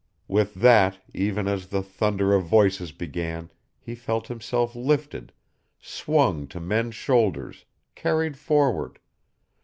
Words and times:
With 0.27 0.55
that, 0.55 0.97
even 1.13 1.47
as 1.47 1.67
the 1.67 1.83
thunder 1.83 2.33
of 2.33 2.43
voices 2.43 2.91
began, 2.91 3.51
he 3.79 3.93
felt 3.93 4.29
himself 4.29 4.75
lifted, 4.75 5.31
swung 5.79 6.47
to 6.47 6.59
men's 6.59 6.95
shoulders, 6.95 7.65
carried 7.93 8.35
forward. 8.35 8.97